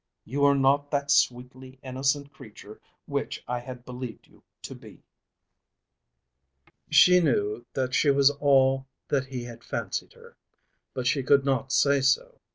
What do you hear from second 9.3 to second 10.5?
had fancied her,